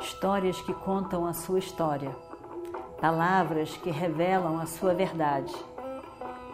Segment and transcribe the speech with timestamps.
[0.00, 2.14] histórias que contam a sua história,
[3.00, 5.54] palavras que revelam a sua verdade.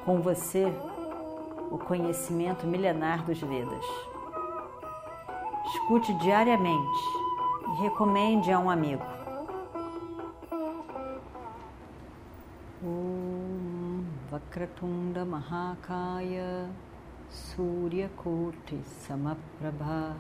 [0.05, 0.73] Com você,
[1.71, 3.85] o conhecimento milenar dos Vedas.
[5.67, 7.01] Escute diariamente
[7.69, 9.03] e recomende a um amigo.
[12.83, 16.69] Om Vakratunda Mahakaya
[17.31, 20.17] Surya Koti Samaprabha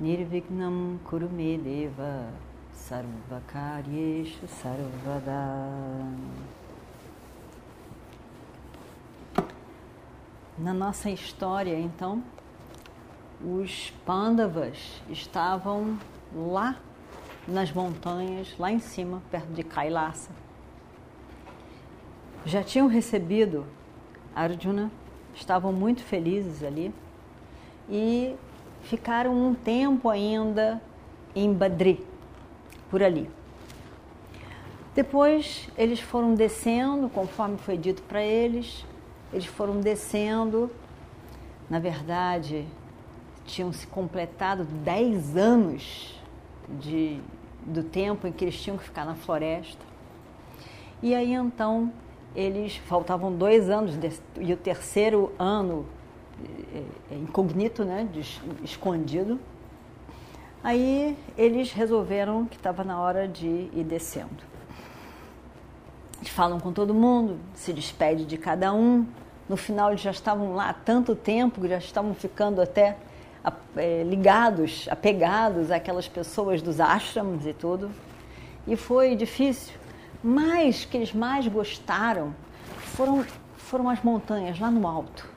[0.00, 2.28] Nirvignam Kurumedeva
[2.74, 5.92] Sarvakaryeshu Sarvada
[10.58, 12.22] Na nossa história, então,
[13.40, 15.98] os Pandavas estavam
[16.34, 16.76] lá
[17.48, 20.30] nas montanhas, lá em cima, perto de Kailasa.
[22.44, 23.66] Já tinham recebido
[24.34, 24.90] Arjuna,
[25.34, 26.92] estavam muito felizes ali
[27.88, 28.34] e
[28.82, 30.80] ficaram um tempo ainda
[31.34, 32.04] em Badri,
[32.92, 33.28] por ali.
[34.94, 38.84] Depois eles foram descendo, conforme foi dito para eles,
[39.32, 40.70] eles foram descendo.
[41.70, 42.66] Na verdade,
[43.46, 46.20] tinham se completado 10 anos
[46.68, 47.18] de,
[47.64, 49.82] do tempo em que eles tinham que ficar na floresta.
[51.02, 51.90] E aí então
[52.36, 53.98] eles faltavam dois anos
[54.38, 55.86] e o terceiro ano
[56.74, 56.82] é,
[57.14, 58.06] é, incognito, né,
[58.62, 59.40] escondido.
[60.64, 64.44] Aí eles resolveram que estava na hora de ir descendo.
[66.18, 69.04] Eles falam com todo mundo, se despede de cada um.
[69.48, 72.96] No final eles já estavam lá há tanto tempo, já estavam ficando até
[73.76, 77.90] é, ligados, apegados àquelas pessoas dos ashrams e tudo.
[78.64, 79.74] E foi difícil.
[80.22, 82.32] Mas que eles mais gostaram
[82.78, 83.26] foram,
[83.56, 85.28] foram as montanhas lá no alto.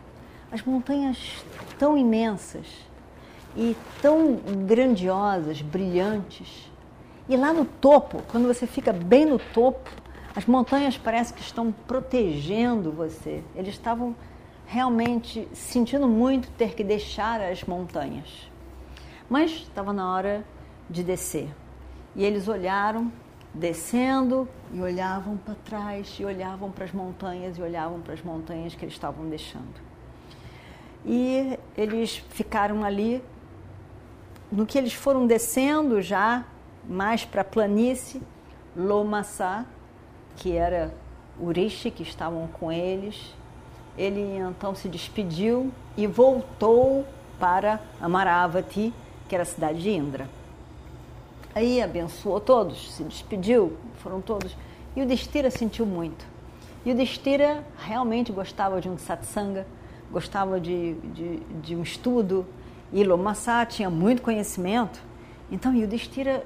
[0.51, 1.43] As montanhas
[1.79, 2.67] tão imensas
[3.55, 6.69] e tão grandiosas, brilhantes.
[7.27, 9.89] E lá no topo, quando você fica bem no topo,
[10.35, 13.43] as montanhas parecem que estão protegendo você.
[13.55, 14.15] Eles estavam
[14.67, 18.49] realmente sentindo muito ter que deixar as montanhas.
[19.29, 20.45] Mas estava na hora
[20.89, 21.49] de descer.
[22.15, 23.11] E eles olharam,
[23.53, 28.75] descendo, e olhavam para trás, e olhavam para as montanhas, e olhavam para as montanhas
[28.75, 29.85] que eles estavam deixando.
[31.05, 33.23] E eles ficaram ali.
[34.55, 36.45] No que eles foram descendo já,
[36.87, 38.21] mais para a planície,
[38.73, 39.65] Lomassa,
[40.37, 40.93] que era
[41.37, 43.35] o Rishi, que estavam com eles,
[43.97, 47.05] ele então se despediu e voltou
[47.37, 48.93] para Amaravati,
[49.27, 50.29] que era a cidade de Indra.
[51.53, 54.55] Aí abençoou todos, se despediu, foram todos.
[54.95, 56.25] E o Destira sentiu muito.
[56.85, 59.67] E o Destira realmente gostava de um satsanga,
[60.09, 62.45] gostava de, de, de um estudo.
[62.91, 65.01] E Lomassa tinha muito conhecimento.
[65.51, 66.45] Então, e o Destira,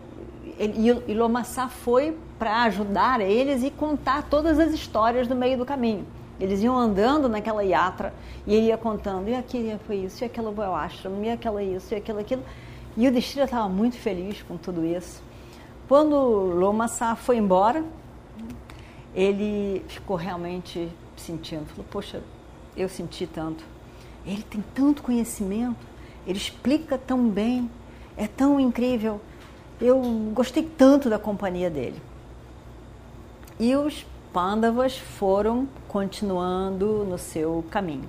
[0.58, 6.06] e Lomassa foi para ajudar eles e contar todas as histórias do meio do caminho.
[6.40, 8.14] Eles iam andando naquela yatra
[8.48, 11.62] e ele ia contando, e aquilo foi isso, e aquilo foi o ashram, e aquela
[11.62, 12.44] isso, e aquilo, aquilo.
[12.96, 15.22] E o Destira estava muito feliz com tudo isso.
[15.88, 17.84] Quando Lomassa foi embora,
[19.14, 22.22] ele ficou realmente sentindo, falou, poxa,
[22.78, 23.64] eu senti tanto.
[24.26, 25.89] Ele tem tanto conhecimento,
[26.26, 27.70] ele explica tão bem,
[28.18, 29.22] é tão incrível.
[29.80, 30.02] Eu
[30.34, 32.02] gostei tanto da companhia dele.
[33.60, 38.08] E os Pandavas foram continuando no seu caminho.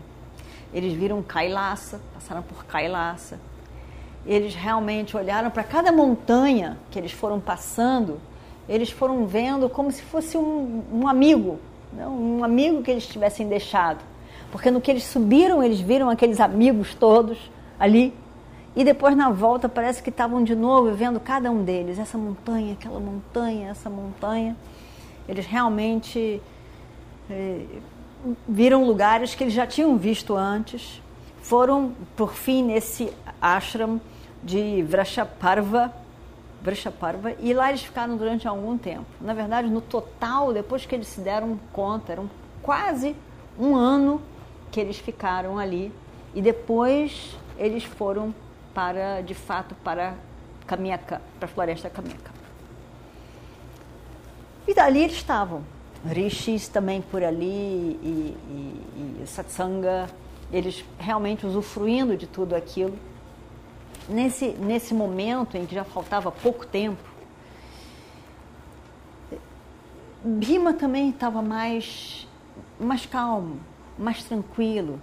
[0.73, 3.41] Eles viram Kailasa, passaram por Kailasa.
[4.27, 8.21] Eles realmente olharam para cada montanha que eles foram passando,
[8.69, 11.59] eles foram vendo como se fosse um, um amigo,
[11.91, 12.07] né?
[12.07, 14.05] um amigo que eles tivessem deixado.
[14.53, 17.39] Porque no que eles subiram, eles viram aqueles amigos todos
[17.81, 18.15] ali.
[18.77, 22.75] E depois na volta parece que estavam de novo vendo cada um deles, essa montanha,
[22.75, 24.57] aquela montanha, essa montanha.
[25.27, 26.41] Eles realmente
[27.29, 27.65] é,
[28.47, 31.03] viram lugares que eles já tinham visto antes,
[31.43, 34.01] foram por fim nesse ashram
[34.43, 35.93] de Vrashaparva,
[36.63, 39.07] Vrashaparva e lá eles ficaram durante algum tempo.
[39.21, 42.31] Na verdade, no total, depois que eles se deram conta, eram
[42.63, 43.17] quase
[43.59, 44.21] um ano
[44.71, 45.93] que eles ficaram ali
[46.35, 48.35] e depois eles foram
[48.73, 50.15] para, de fato, para
[50.67, 52.33] Kamiaka, para a floresta Kamiaka.
[54.67, 55.63] E dali eles estavam.
[56.05, 60.09] Rishis também por ali, e, e, e satsanga,
[60.51, 62.99] eles realmente usufruindo de tudo aquilo.
[64.09, 67.11] Nesse, nesse momento em que já faltava pouco tempo,
[70.25, 72.27] Bhima também estava mais,
[72.79, 73.61] mais calmo,
[73.99, 75.01] mais tranquilo.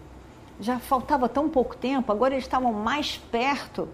[0.59, 3.87] Já faltava tão pouco tempo, agora eles estavam mais perto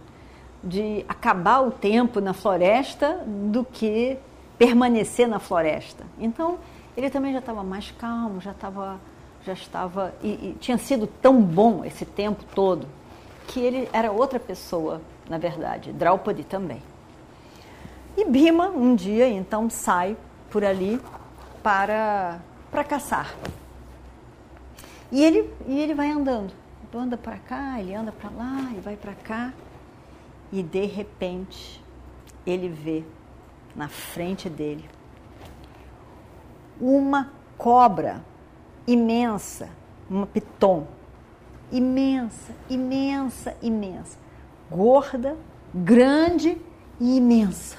[0.63, 4.18] de acabar o tempo na floresta do que
[4.57, 6.06] permanecer na floresta.
[6.18, 6.57] Então,
[6.95, 9.00] ele também já estava mais calmo, já estava
[9.45, 12.88] já estava e, e, tinha sido tão bom esse tempo todo
[13.48, 15.92] que ele era outra pessoa, na verdade.
[15.92, 16.81] Draupadi também.
[18.16, 20.16] E Bhima um dia então sai
[20.50, 21.00] por ali
[21.62, 22.39] para
[22.71, 23.36] para caçar.
[25.13, 26.51] E ele e ele vai andando,
[26.92, 29.54] anda para cá, ele anda para lá, e vai para cá.
[30.51, 31.83] E de repente
[32.48, 33.04] ele vê
[33.75, 34.89] na frente dele
[36.81, 38.25] uma cobra
[38.88, 39.69] imensa,
[40.10, 40.88] uma piton,
[41.71, 44.18] imensa, imensa, imensa,
[44.71, 45.38] gorda,
[45.71, 46.59] grande
[47.00, 47.77] e imensa.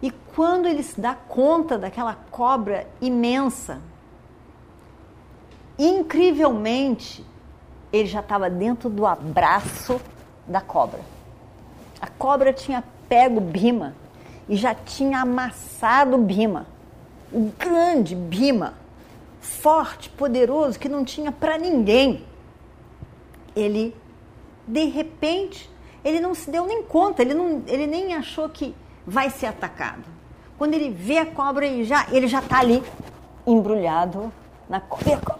[0.00, 3.82] E quando ele se dá conta daquela cobra imensa,
[5.78, 7.24] incrivelmente,
[7.92, 10.00] ele já estava dentro do abraço
[10.46, 11.00] da cobra.
[12.00, 13.94] A cobra tinha pego Bima
[14.48, 16.66] e já tinha amassado Bima.
[17.32, 18.74] O grande Bima,
[19.40, 22.24] forte, poderoso, que não tinha para ninguém.
[23.54, 23.94] Ele,
[24.66, 25.70] de repente,
[26.04, 28.74] ele não se deu nem conta, ele, não, ele nem achou que
[29.06, 30.04] vai ser atacado.
[30.58, 32.82] Quando ele vê a cobra, ele já ele já está ali
[33.46, 34.32] embrulhado
[34.68, 35.35] na cobra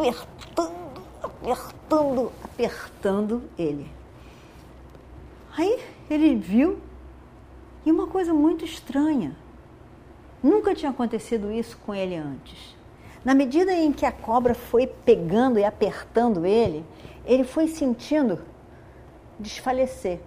[0.00, 3.86] apertando, apertando, apertando ele.
[5.56, 6.78] Aí ele viu
[7.84, 9.36] e uma coisa muito estranha.
[10.42, 12.74] Nunca tinha acontecido isso com ele antes.
[13.22, 16.82] Na medida em que a cobra foi pegando e apertando ele,
[17.26, 18.40] ele foi sentindo
[19.38, 20.20] desfalecer.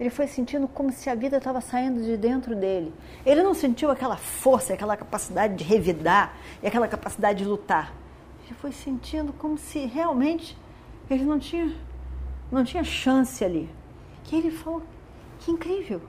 [0.00, 2.92] Ele foi sentindo como se a vida estava saindo de dentro dele.
[3.24, 7.94] Ele não sentiu aquela força, aquela capacidade de revidar e aquela capacidade de lutar.
[8.44, 10.56] Ele foi sentindo como se realmente
[11.08, 11.74] ele não tinha,
[12.50, 13.70] não tinha chance ali.
[14.30, 14.82] E ele falou:
[15.38, 16.00] que incrível!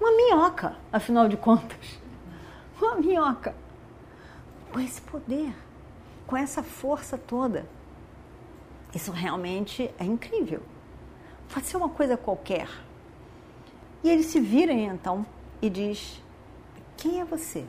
[0.00, 2.00] Uma minhoca, afinal de contas.
[2.80, 3.54] Uma minhoca.
[4.72, 5.54] Com esse poder,
[6.26, 7.68] com essa força toda.
[8.94, 10.62] Isso realmente é incrível.
[11.52, 12.68] Pode ser uma coisa qualquer.
[14.02, 15.24] E ele se vira então
[15.60, 16.22] e diz:
[16.96, 17.64] Quem é você?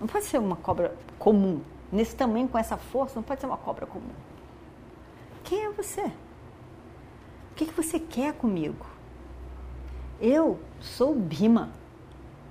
[0.00, 1.62] Não pode ser uma cobra comum.
[1.92, 4.14] Nesse tamanho, com essa força, não pode ser uma cobra comum.
[5.44, 6.00] Quem é você?
[6.06, 8.86] O que, que você quer comigo?
[10.18, 11.70] Eu sou Bima.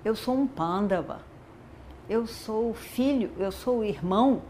[0.06, 1.22] Eu sou um Pandava.
[2.08, 4.44] Eu sou o filho, eu sou o irmão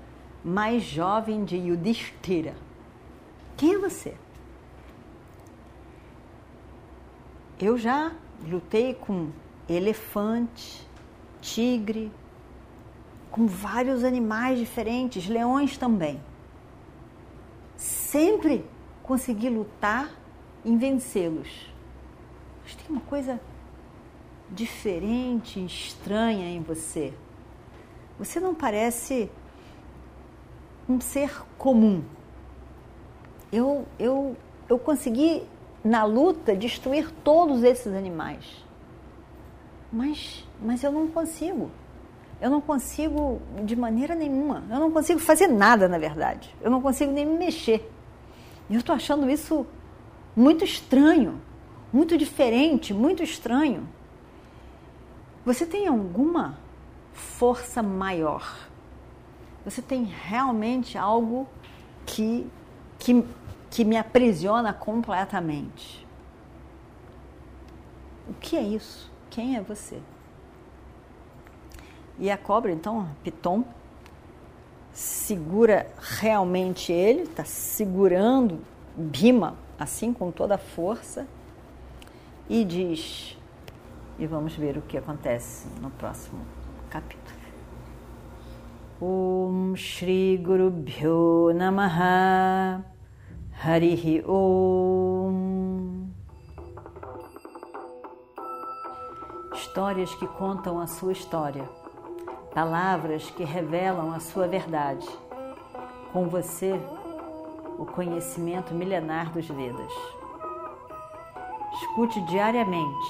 [0.43, 2.55] mais jovem de Yudhishthira.
[3.55, 4.15] Quem é você?
[7.59, 8.11] Eu já
[8.45, 9.29] lutei com
[9.69, 10.85] elefante,
[11.39, 12.11] tigre,
[13.31, 16.19] com vários animais diferentes, leões também.
[17.77, 18.65] Sempre
[19.01, 20.11] consegui lutar
[20.63, 21.71] em vencê-los.
[22.61, 23.39] Mas tem uma coisa
[24.49, 27.13] diferente, estranha em você.
[28.19, 29.31] Você não parece
[30.87, 32.03] um ser comum.
[33.51, 34.35] Eu, eu,
[34.69, 35.43] eu consegui
[35.83, 38.63] na luta, destruir todos esses animais.
[39.91, 41.71] Mas, mas eu não consigo.
[42.41, 44.63] Eu não consigo de maneira nenhuma.
[44.69, 46.53] Eu não consigo fazer nada, na verdade.
[46.59, 47.89] Eu não consigo nem me mexer.
[48.69, 49.65] E eu estou achando isso
[50.35, 51.39] muito estranho,
[51.93, 53.87] muito diferente, muito estranho.
[55.45, 56.57] Você tem alguma
[57.13, 58.57] força maior?
[59.63, 61.47] Você tem realmente algo
[62.05, 62.49] que,
[62.97, 63.23] que
[63.71, 66.05] que me aprisiona completamente.
[68.27, 69.09] O que é isso?
[69.29, 69.99] Quem é você?
[72.19, 73.63] E a cobra, então, Piton,
[74.93, 78.59] segura realmente ele, está segurando
[78.95, 81.25] Bima, assim com toda a força,
[82.49, 83.37] e diz,
[84.19, 86.41] e vamos ver o que acontece no próximo
[86.89, 87.21] capítulo.
[89.01, 92.85] Om Shri Guru Bhyo Namaha
[93.63, 96.07] Harihi Om.
[99.55, 101.67] Histórias que contam a sua história,
[102.53, 105.07] palavras que revelam a sua verdade.
[106.11, 106.79] Com você,
[107.77, 109.93] o conhecimento milenar dos Vedas.
[111.73, 113.09] Escute diariamente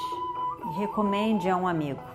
[0.65, 2.10] e recomende a um amigo.